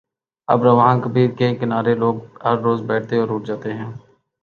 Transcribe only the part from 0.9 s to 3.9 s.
کبیرکے کنارے لوگ ہر روز بیٹھتے اور اٹھ جاتے